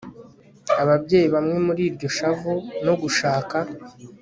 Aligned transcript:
Ababyeyi 0.81 1.27
bamwe 1.35 1.57
muri 1.67 1.81
iryo 1.89 2.09
shavu 2.17 2.53
no 2.85 2.93
gushaka 3.01 3.57